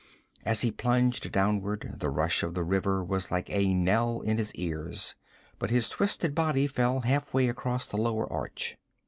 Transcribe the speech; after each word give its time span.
As 0.45 0.61
he 0.63 0.71
plunged 0.71 1.31
downward 1.31 1.93
the 1.99 2.09
rush 2.09 2.41
of 2.41 2.55
the 2.55 2.63
river 2.63 3.03
was 3.03 3.29
like 3.29 3.51
a 3.51 3.71
knell 3.71 4.21
in 4.21 4.39
his 4.39 4.51
ears, 4.55 5.13
but 5.59 5.69
his 5.69 5.89
twisted 5.89 6.33
body 6.33 6.65
fell 6.65 7.01
halfway 7.01 7.47
across 7.47 7.85
the 7.85 7.97
lower 7.97 8.27
arch. 8.33 8.79